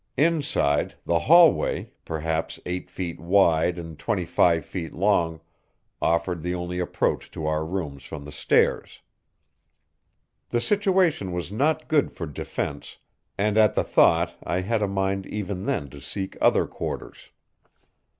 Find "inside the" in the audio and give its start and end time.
0.17-1.19